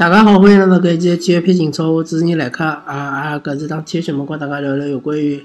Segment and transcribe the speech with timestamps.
[0.00, 3.38] 大家好，欢迎来到搿一期体育篇情操，我主持人来客啊啊！
[3.38, 5.44] 搿是当体育节目，跟大家聊聊有关于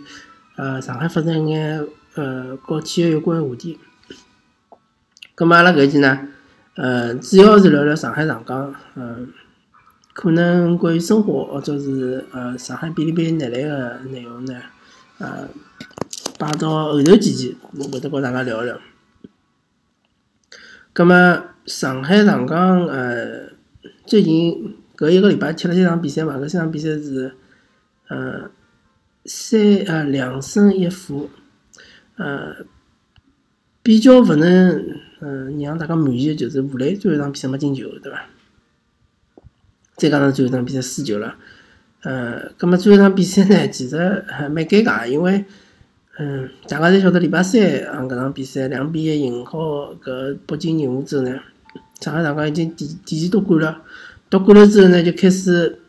[0.56, 3.78] 呃上海发生一眼呃和体育有关个话题。
[5.36, 6.30] 葛末阿拉搿一期呢，
[6.76, 9.28] 呃，主要是聊聊上海上港，嗯，
[10.14, 14.54] 可能关于生活或者是呃上海便利店拿来个内容呢，
[15.18, 15.50] 呃，
[16.40, 18.80] 摆到后头几期，我会得跟大家聊聊。
[20.94, 23.45] 葛末上海上港呃，
[24.06, 27.34] 最近搿一个礼拜踢了三场比赛嘛，搿三场比赛是
[28.08, 28.50] 呃
[29.26, 31.30] 三呃两胜一负，
[32.18, 32.56] 呃
[33.82, 38.26] 比较勿能嗯让大家满意的就是武磊最后一场比赛没进球，对伐？
[39.96, 41.36] 再加上最后一场比赛输球了，
[42.02, 45.46] 呃，葛末最后一场比赛呢，其实还蛮尴尬，因为。
[46.18, 51.38] 嗯，大家侪晓得，礼拜三啊，搿场比赛两比一赢好搿北京人和之后呢，
[52.00, 53.82] 上海上港已经提提前夺冠了。
[54.30, 55.80] 夺冠了之后呢，就开始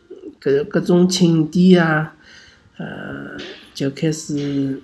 [0.41, 2.15] 搿各种庆典啊，
[2.77, 3.37] 呃，
[3.73, 4.81] 就开始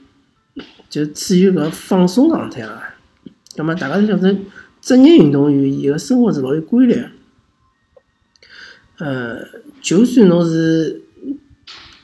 [0.89, 2.83] 就处于搿放松状态了。
[3.55, 4.35] 葛末大家侪晓得，
[4.81, 7.03] 职业运动员伊个生活是老有规律。
[8.97, 9.39] 呃，
[9.81, 11.01] 就算侬是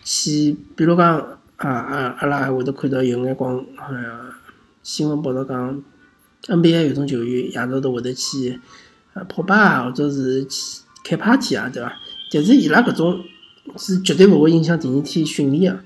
[0.03, 1.39] 去，比如讲。
[1.59, 2.15] 啊啊！
[2.19, 4.31] 阿拉还会得看到有眼光，呃，
[4.81, 5.83] 新闻报道讲
[6.43, 8.57] ，NBA 有种球员夜到都会得去
[9.19, 11.93] 呃泡吧啊，或者是去开 party 啊，对伐？
[12.31, 13.21] 但是伊拉搿种
[13.75, 15.79] 是绝对勿会影响第二天训练个，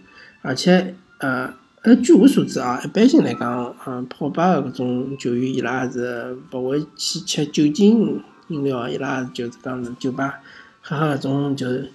[0.43, 10.35] 而且呃，呃，据我所知啊，一般性来讲，嗯，泡吧个搿种球员伊拉是勿会去吃酒精饮料，伊拉就是讲是酒吧
[10.81, 11.89] 喝喝搿种就是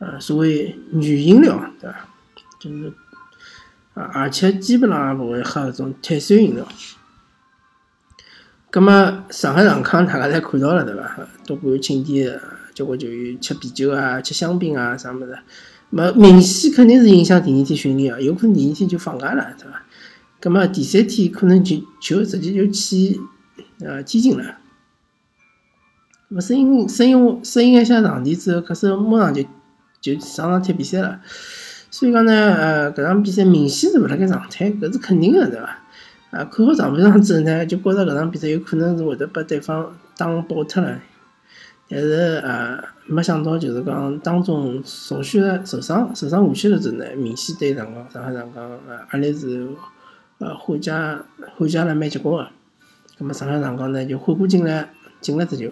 [0.00, 2.08] 呃所谓女饮料，对伐？
[2.58, 2.92] 就是，
[3.94, 6.66] 啊，而且基本上也勿会喝搿种碳酸饮料。
[8.70, 11.26] 葛末上海上港大家侪看到了对伐？
[11.46, 12.38] 夺冠庆典，
[12.74, 15.38] 交关球员吃啤酒啊，吃香槟啊，啥物事？
[15.90, 19.82] 没明显肯定是影响第二天训练啊，有可能第二天就放假了，对伐？
[20.38, 23.18] 葛末第三天可能就就直接就去
[23.80, 24.56] 呃天津了。
[26.28, 29.42] 勿适应适应适应一下场地之后，可是马上就
[30.02, 31.20] 就上场踢比赛了。
[31.90, 35.84] 所以讲呢，呃，搿场比赛明显是勿辣盖状态，搿是肯定个，对伐？
[36.30, 41.00] 啊，看好上半场之后呢，就觉着搿场比赛有可能是会得把对方打爆脱了。
[41.88, 49.68] 但是啊，没想到就是讲当中少许受伤，受伤下去了之后呢，明显对上港上海上港呃压力是
[50.38, 50.92] 呃缓解
[51.56, 52.48] 缓解了蛮结棍个。
[53.18, 54.90] 葛末上海上港呢就缓过劲来
[55.20, 55.70] 进了只球。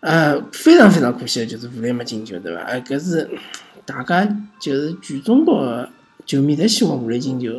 [0.00, 2.62] 呃，非常非常可惜的就是武磊没进球，对伐？
[2.62, 3.28] 哎，搿是。
[3.86, 4.28] 大家
[4.60, 5.88] 就是全中国
[6.28, 7.50] 球迷侪希望武磊进球，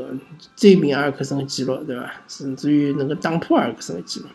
[0.56, 2.12] 追平阿尔克森的记录，对伐？
[2.28, 4.28] 甚至于能够打破阿尔克森的记录，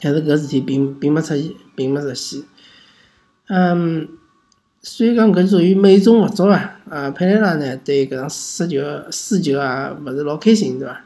[0.00, 2.42] 但是搿事体并并没出现，并没实现。
[3.48, 4.08] 嗯，
[4.80, 6.80] 所以讲搿属于美中不足啊！
[6.88, 8.80] 啊，佩雷拉呢对搿场失球
[9.10, 11.04] 输球啊，勿是老开心，对伐？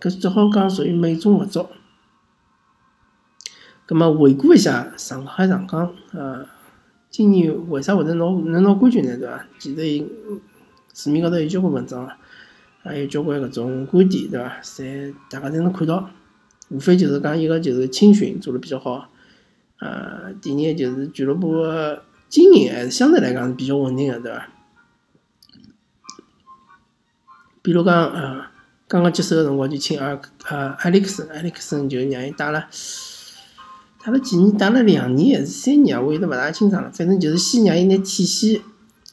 [0.00, 1.66] 搿只好讲属于美中不足。
[3.84, 6.46] 葛末回顾一下上海上港，呃。
[7.10, 9.16] 今年为啥会得拿能拿冠军呢？
[9.16, 9.46] 对伐？
[9.58, 10.06] 其实，
[10.98, 12.10] 市面高头有交关文章，
[12.82, 14.60] 还有交关搿种观点，对伐？
[14.64, 16.10] 侪大家侪能看到。
[16.70, 19.08] 无非就是讲一个就是青训做得比较好，
[19.78, 21.64] 呃，第二个就是俱乐部
[22.28, 24.48] 经营还是相对来讲是比较稳定个，对伐？
[27.62, 28.42] 比如讲，呃，
[28.88, 32.66] 刚刚接手个辰光就请阿呃埃里克森，埃里克森就让伊带了。
[34.04, 36.00] 打了几年，打了两年还是三年啊？
[36.00, 36.90] 我有点勿大清爽了。
[36.92, 38.62] 反正就是先让伊拿体系，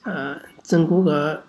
[0.03, 1.44] 呃，整个个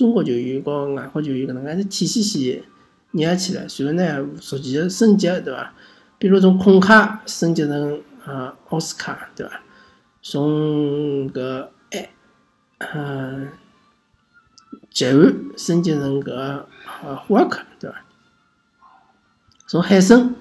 [0.00, 2.64] 中国球员和外国球员个能介是体系先
[3.10, 5.74] 捏起来，随后呢逐渐升级，对伐？
[6.18, 9.60] 比如从孔卡升级成啊奥斯卡，对伐？
[10.22, 12.10] 从搿哎，
[12.78, 13.48] 呃，
[14.88, 16.32] 杰安升级成搿
[17.02, 18.02] 呃霍克，对伐？
[19.66, 20.34] 从海参。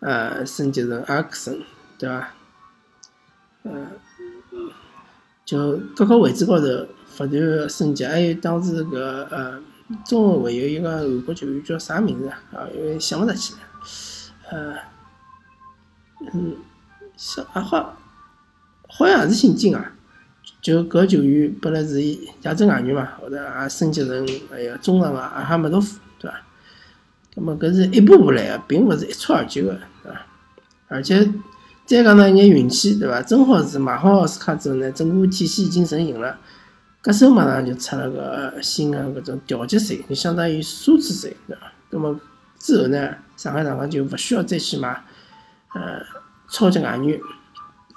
[0.00, 1.60] 呃，升级成阿克森，
[1.98, 2.32] 对伐？
[3.64, 3.86] 呃，
[5.44, 6.64] 就各个位置高头
[7.18, 9.60] 不断升级，还有当时个呃，
[10.06, 12.38] 中后卫有一个韩国球员叫啥名字啊？
[12.54, 13.60] 啊，有点想勿得起来。
[14.50, 14.76] 呃，
[16.32, 16.56] 嗯，
[17.16, 17.98] 是啊，好，
[18.88, 19.92] 好像也是姓金啊。
[20.62, 22.00] 就搿球员本来是
[22.42, 26.36] 亚洲外援嘛，后头也升级成哎呀中场个阿哈梅多夫，对伐？
[27.34, 30.26] 那么搿是一步步来个，并勿是一蹴而就个，对伐？
[30.88, 31.32] 而且
[31.84, 33.20] 再讲呢，一眼运气，对伐？
[33.22, 36.38] 正好是买好奥斯卡之后呢，整个体系已经成型了，
[37.08, 41.72] 搿手马上就出了个新的搿种调节税，就相当于奢侈税，对伐？
[41.88, 42.20] 那么
[42.58, 44.90] 之后呢，上海上港就勿需要再去买
[45.74, 46.02] 呃
[46.50, 47.18] 超级外援，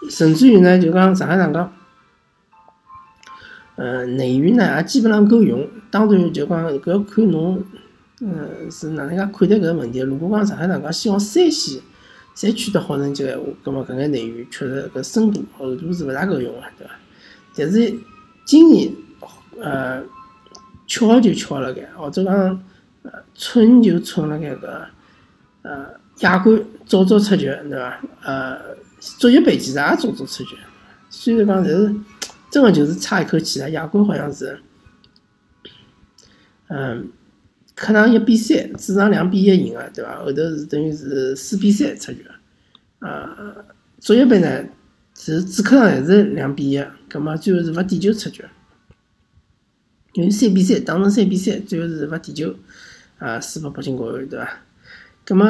[0.10, 1.74] 甚至于呢，就讲上海上港，
[3.76, 4.78] 呃，内援呢？
[4.78, 5.68] 也基本上够用。
[5.90, 7.62] 当然，就讲搿要看侬，
[8.22, 10.00] 嗯，是哪能介看待搿个问题。
[10.00, 11.82] 如果讲上海上港希望三线
[12.34, 16.94] 侪取得好成绩个话，葛末搿眼内援确实搿深度厚度是勿大够用个，对伐？
[17.54, 17.94] 但是
[18.46, 18.92] 今年，
[19.60, 20.04] 呃，
[20.88, 22.34] 巧就巧辣盖，或者讲，
[23.04, 24.86] 呃，蠢就蠢辣盖搿，
[25.62, 25.88] 呃，
[26.20, 28.02] 亚冠早早出局，对伐？
[28.24, 28.58] 呃，
[29.00, 30.56] 足协杯其实也早早出局，
[31.10, 31.96] 虽然讲，但是
[32.50, 33.70] 真个就是差一口气啊！
[33.70, 34.60] 亚冠好像是，
[36.68, 37.10] 嗯，
[37.76, 40.20] 客场一比三，主场两比一赢个，对伐？
[40.20, 42.26] 后头是等于是四比三出局，
[43.00, 43.56] 呃，
[44.00, 44.66] 足协杯呢？
[45.24, 48.44] 是主客场还是两比一，葛末最后是罚点球出局，
[50.14, 52.56] 因为三比三打成三比三，最后是罚点球，
[53.20, 54.50] 啊，输拨北京国安，对伐？
[55.24, 55.46] 葛末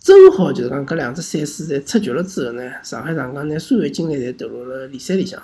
[0.00, 5.42] 正好就是讲搿两只赛事侪出局了之后呢，上海上港拿所有精力侪投入了联赛里向。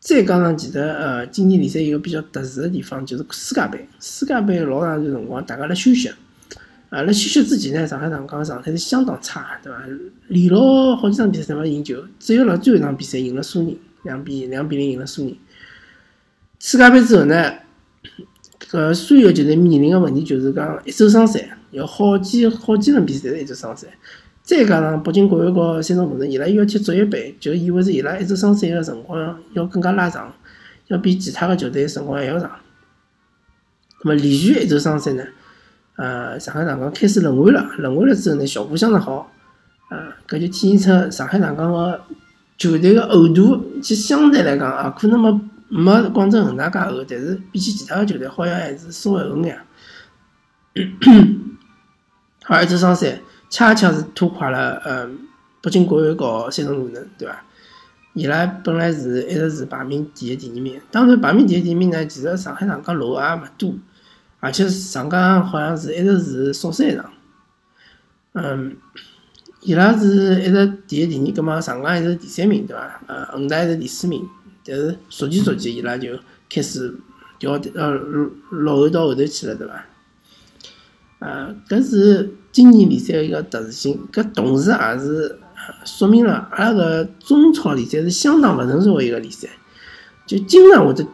[0.00, 6.10] 再加上其实呃，今年联赛一个比较特殊个地方就是世界杯，世界杯老长一段辰光大家辣休息。
[6.88, 9.82] 啊，辣休息之前呢，上海上港状态是相当差，对伐？
[10.28, 15.36] 连牢好几场比赛侪没赢球，只有辣最后一场比赛赢了苏宁，两比两比零赢了苏宁。
[16.60, 17.52] 世界杯之后呢，
[18.70, 23.88] 搿所有就是面临个问题就是讲一周双赛，有好几好几轮比赛是一周双赛，
[24.42, 30.32] 再加上北京国安和山东鲁能伊拉又要踢足协杯，就意味着伊拉一周双赛个辰光要更加拉长，
[30.86, 32.50] 要比其他个球队辰光还要长。
[34.04, 35.24] 那么连续一周双赛呢？
[35.96, 39.32] 呃，上海上港开始轮换了，轮换了之后呢，效果相当好。
[39.88, 42.00] 呃，搿就体现出上海上港个
[42.58, 49.58] 球队个厚度，其实相对来讲啊，可能没没广州恒大介厚，但是比起其他个球队，好像还是稍微厚眼。
[52.46, 55.08] 而这双赛恰恰是拖垮了呃
[55.62, 57.42] 北京国安和山东鲁能，对伐？
[58.12, 63.74] 伊拉本来是一直是排名第一、第二名，当然排名第一、第二名呢，其实上海上港落也勿多。
[64.38, 67.10] 而且上港好像是一直是少赛场，
[68.32, 68.76] 嗯，
[69.62, 73.00] 伊拉是一直第一、第二，葛末上港还是第三名，对伐？
[73.06, 74.28] 呃，恒大还是第四名，
[74.64, 76.10] 但是逐渐逐渐伊拉就
[76.50, 76.94] 开始
[77.38, 77.90] 掉呃
[78.50, 79.84] 落后到后头去了，对伐？
[81.20, 85.38] 呃，搿是今年联赛一个特殊性，搿同时也是
[85.84, 89.48] 说明了阿拉个中超联赛是相当勿成熟个一个联赛，
[90.26, 91.04] 就经常会得。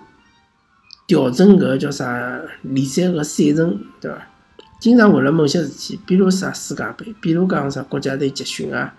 [1.13, 4.17] 调整搿叫啥联赛个赛程，对伐？
[4.81, 8.95] 经常为了某些事体，比如啥世界杯，比如讲啥国家队集训啊，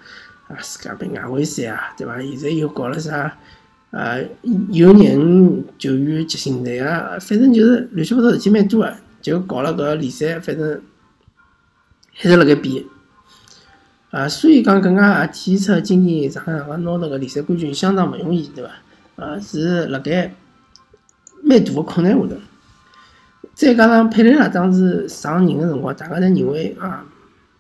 [0.48, 2.22] 啊世界杯外围赛啊，对伐？
[2.22, 3.36] 现在又搞了啥
[3.90, 4.16] 啊
[4.70, 10.80] 有人球员集训队啊，反正就是乱七八糟事体蛮多个，就搞了搿联赛，反正
[12.14, 12.84] 还是辣盖变
[14.12, 14.30] 啊。
[14.30, 18.70] 所以讲，更加也体现出今年上海上港拿到个联赛冠军相当勿容易，对伐？
[19.16, 20.36] 啊，是辣盖。
[21.44, 22.36] 蛮大个困难下头，
[23.54, 27.06] 再加上佩雷拉当时上任个辰光，大家侪认为啊，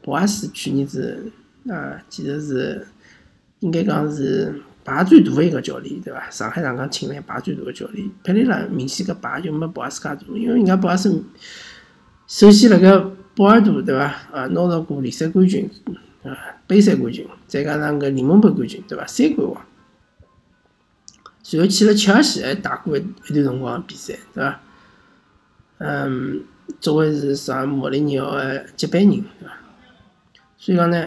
[0.02, 1.32] 博阿斯去年子
[1.70, 2.88] 啊，其实是
[3.60, 6.30] 应该讲是排最大个一个教练，对伐？
[6.30, 11.24] 上海上港请来排最大个教练，佩雷拉明显搿排就没博阿斯介大，因为人家博阿斯
[12.26, 12.98] 首先辣盖
[13.36, 14.06] 波尔图，对伐？
[14.32, 15.70] 啊，拿到过联赛冠军
[16.24, 16.32] 啊，
[16.68, 19.06] 杯赛冠军，再加上个联盟杯冠军，对伐？
[19.06, 19.62] 三冠王。
[21.44, 24.60] 随后去了切尔西，还打过一段辰光比赛，对伐？
[25.80, 26.42] 嗯，
[26.80, 29.54] 作为是啥莫里尼奥个接班人，对伐？
[30.58, 31.06] 所以讲呢，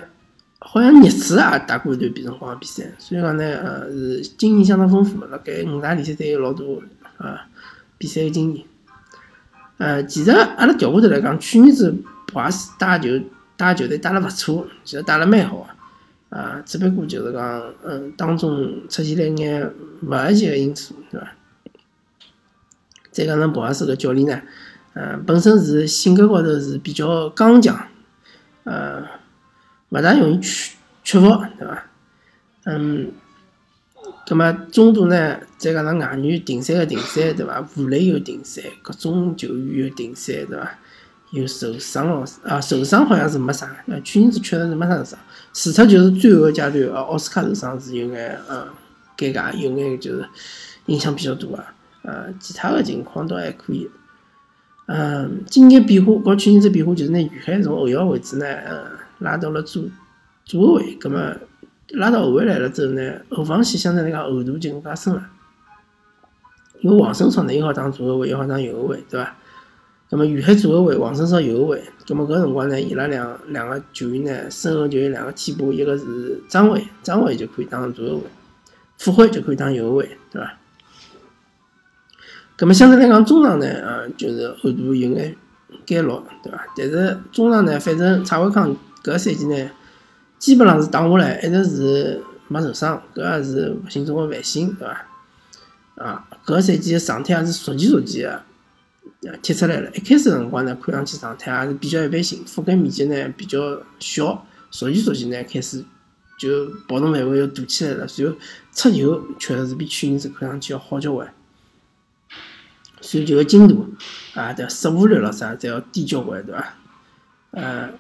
[0.59, 6.83] 好像热刺也打过一段比辰光比赛，所以讲呢，呃，是经验相当丰富，辣盖五大联赛都有老多
[7.17, 7.49] 啊
[7.97, 8.67] 比赛个经验。
[9.79, 11.95] 呃，其实阿拉调过头来讲，去年子
[12.27, 13.09] 博阿斯带球
[13.57, 15.76] 带球队带了勿错，其实带了蛮好个。
[16.37, 21.33] 啊，只不过就是讲，嗯，当中出现了一眼勿合适个因素，对伐？
[23.11, 24.43] 再加上博阿斯个教练呢，
[24.93, 27.89] 嗯，本身是性格高头是比较刚强，
[28.65, 29.03] 呃，
[29.89, 31.27] 勿大容易屈屈服，
[31.59, 31.85] 对伐？
[32.65, 33.11] 嗯，
[34.27, 37.67] 葛末中途呢，再加上外援停赛个停赛，对伐？
[37.79, 40.79] 武磊又停赛，各种球员又停赛，对伐？
[41.31, 45.19] 又受伤了，啊，受伤好像是没啥，呃，去年子确实是没啥受伤。
[45.59, 48.69] 除脱就是最后阶段，呃，奥斯卡受伤是有眼，呃，
[49.17, 50.29] 尴尬，有眼就是
[50.85, 51.75] 影响比较大啊。
[52.03, 53.89] 呃，其他的情况倒还可以。
[54.85, 58.85] 嗯，今年变化，和去年子变化就是拿于海从后腰位置呢，呃，
[59.21, 59.83] 拉到了左
[60.45, 61.35] 左后卫，葛么
[61.89, 65.27] 拉到后卫来了之后呢，后防线相对来讲厚度就更加深了。
[66.81, 69.35] 因为王胜超呢，一好当左后卫，一好当右后卫，对伐？
[70.11, 71.83] 葛末于海左后卫，王胜超右后卫。
[72.07, 78.23] 葛末搿个辰光呢，伊拉两两个球员呢，身后就有两个替补，一个是张伟，张伟就可以当左后卫，
[78.97, 80.55] 傅辉就可以当右后卫，对伐？
[82.57, 85.37] 葛末相对来讲，中场呢，啊，就是后途有眼
[85.85, 86.65] 减弱，对伐？
[86.77, 89.71] 但是中场呢，反正蔡伟康搿赛季呢，
[90.39, 95.07] 基本上是打下来，一直是没受伤，搿也是勿幸中个万幸，对伐？
[95.97, 98.43] 啊，搿赛季状态也是逐渐逐渐个。
[99.43, 103.59] 踢出来了，一开始辰光呢，看上去状态还是比较一般性，覆盖面积呢比较
[103.99, 105.85] 小，逐渐逐渐呢开始
[106.39, 108.37] 就跑动范围又大起来了，然后
[108.73, 111.33] 出球确实是比去年子看上去要好交关，
[113.01, 113.89] 传球个精度
[114.35, 116.75] 啊，对失误率了啥，侪要低交关，对伐？
[117.53, 117.91] 呃，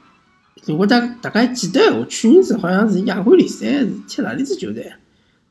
[0.65, 4.93] 如果大大家记得我，去年子好像是亚冠联赛是踢哪里支球队？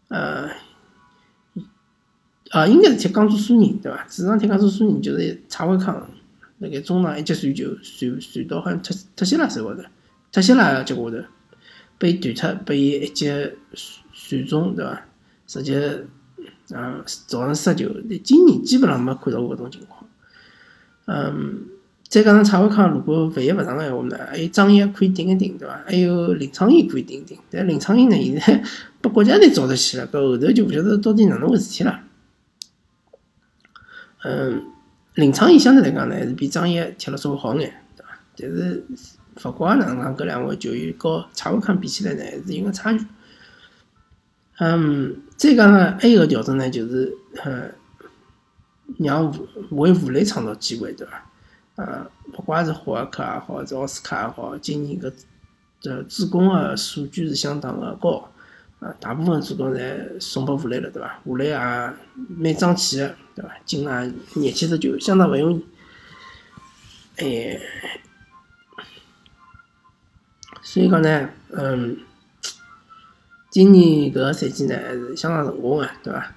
[0.10, 0.50] 呃。
[2.56, 4.08] 啊，应该是踢江苏苏宁，对伐？
[4.10, 5.94] 主场踢江苏苏宁，就是蔡伟康
[6.60, 9.82] 辣盖中场一记传球，传传到好像特特西拉手高头，
[10.32, 11.12] 特西拉脚下头，
[11.98, 13.26] 被断脱，被伊一记
[14.14, 15.02] 传中，对伐？
[15.46, 16.06] 直接
[16.72, 17.90] 啊造成失球。
[18.24, 20.10] 今年基本上没看到过搿种情况。
[21.08, 21.66] 嗯，
[22.08, 25.84] 再加上蔡伟康如果万一勿上个闲话呢，还有张掖可以顶一顶，对伐？
[25.86, 27.38] 还有林昌英可以顶一顶。
[27.52, 28.64] 但林昌英呢，现在
[29.02, 32.00] 被国家队招得去了，搿后头就勿晓得到底哪能回事体了。
[34.28, 34.72] 嗯，
[35.14, 38.18] 林昌义相对来讲呢，还是比张掖踢了稍微好眼，对伐？
[38.36, 38.84] 但是
[39.48, 43.06] 勿管哪能讲，搿两位球员和蔡伟康比起来呢，还是有个差距。
[44.58, 47.72] 嗯，再讲呢，还有一个调整呢，就是嗯，
[48.98, 49.32] 让
[49.70, 51.24] 为吴磊创造机会，对伐？
[51.76, 55.14] 呃，不管是霍尔克也好，是奥斯卡也好，今年搿
[55.80, 58.32] 这助攻个数据是相当个高。
[58.80, 61.20] 啊，大部分主动侪送拨吴磊了，对伐？
[61.24, 63.52] 吴磊也蛮争气个，对伐？
[63.66, 65.66] 进了廿七十球，相当勿容易。
[67.18, 67.60] 哎，
[70.62, 71.98] 所以讲呢，嗯，
[73.50, 76.36] 今年搿个赛季呢还是相当成功个，对伐？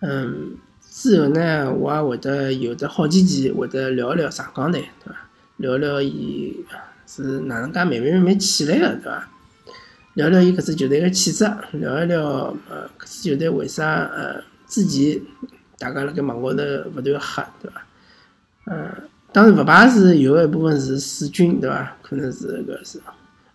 [0.00, 5.18] 嗯，之后呢，我也会得有的好几期会得聊一聊上港队，对伐？
[5.58, 6.64] 聊聊伊
[7.06, 9.28] 是哪能介慢慢慢慢起来个，对伐？
[10.14, 15.20] 聊聊伊搿支球队个气质，聊一聊呃搿支球队为啥呃之前
[15.76, 16.62] 大家辣盖网高头
[16.94, 17.86] 勿断黑，对伐？
[18.66, 18.96] 呃，
[19.32, 21.96] 当然勿排除有一部分是水军，对伐？
[22.00, 23.00] 可能是搿是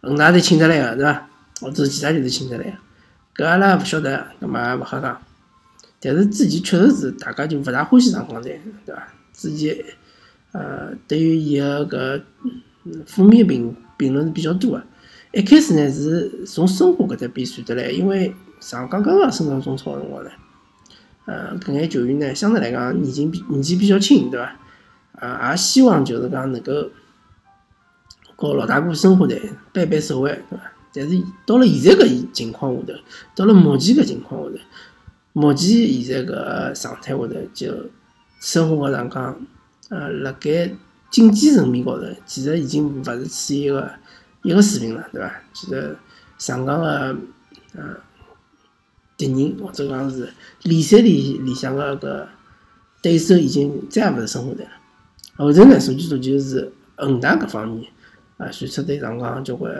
[0.01, 1.29] 恒大队请得来个，对伐？
[1.61, 2.77] 或者是其他球队请得来
[3.35, 5.21] 个，搿阿拉勿晓得，搿么也勿好讲。
[6.01, 9.07] 但是之前确实是大家就勿大欢喜上港队，对伐？
[9.31, 9.77] 之前
[10.51, 12.21] 呃对于伊个搿
[13.05, 14.83] 负面评评论是比较多个。
[15.31, 20.31] 一开始呢是从申花搿搭边传得来，因为上港刚刚升上中超辰光呢，
[21.25, 24.55] 呃，搿眼球员呢相对来讲年纪比年纪比较轻，对伐？
[25.13, 26.89] 啊，也希望就是讲能够
[28.35, 29.39] 和老大哥申花队
[29.71, 30.63] 掰掰手腕，对伐？
[30.91, 32.93] 但是到了现在搿情况下头，
[33.35, 34.55] 到了目前搿情况下头，
[35.33, 35.69] 目前
[36.01, 37.71] 现在搿状态下头，就
[38.39, 39.39] 申花个上讲，
[39.89, 40.71] 呃，辣盖
[41.11, 43.91] 竞技层面高头，其实已经勿是处于一个。
[44.41, 45.41] 一个水平了，对伐？
[45.53, 45.97] 其实
[46.37, 47.17] 上港个
[47.75, 47.95] 呃
[49.17, 52.27] 敌人或者讲是联赛里里向个搿
[53.01, 54.71] 对手已经再也勿是申花队了。
[55.35, 57.91] 后头呢，数据数据是恒大搿方面
[58.37, 59.73] 啊，传出对上港交关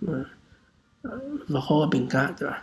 [0.00, 0.24] 嗯
[1.02, 1.10] 呃
[1.48, 2.62] 勿好个评价，对伐？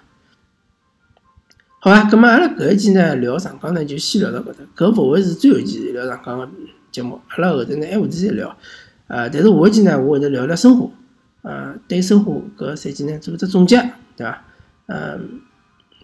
[1.79, 6.47] 好啊，葛末阿拉搿一期呢聊上港呢就先聊到搿搭，搿勿会是最后一期聊上港个
[6.91, 8.55] 节目，阿拉后头呢还会再聊，
[9.07, 10.87] 呃，但是下一期呢我会得聊聊申花。
[11.41, 13.77] 呃，对申花搿个赛季呢做只总结，
[14.17, 14.43] 对伐？
[14.87, 15.41] 嗯，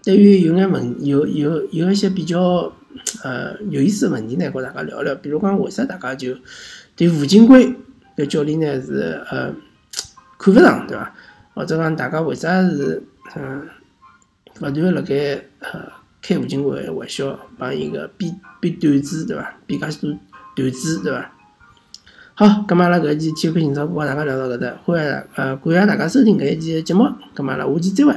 [0.03, 2.71] 对于有眼问有有有一些比较
[3.23, 5.13] 呃有意思个问题呢，和大家聊聊。
[5.15, 6.37] 比如讲，为啥大家就
[6.95, 7.75] 对吴金贵
[8.15, 9.53] 搿教练呢是呃
[10.37, 11.13] 看勿上，对伐？
[11.53, 13.03] 或者讲大家为啥是
[13.35, 13.67] 嗯
[14.61, 19.53] 勿断辣盖呃开吴金贵玩笑，帮伊个编编段子，对伐？
[19.65, 20.17] 编介许多
[20.55, 21.34] 段子，对伐？
[22.37, 28.13] 好，咁阿拉搿一期体育频道和大家聊到搿搭，欢迎呃感谢大家收听搿一期节目，咁阿拉下期再会。